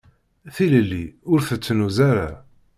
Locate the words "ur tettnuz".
1.31-1.97